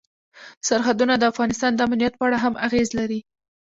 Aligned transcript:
سرحدونه 0.67 1.13
د 1.17 1.23
افغانستان 1.31 1.71
د 1.75 1.79
امنیت 1.87 2.13
په 2.17 2.23
اړه 2.27 2.37
هم 2.43 2.53
اغېز 2.65 2.89
لري. 2.99 3.19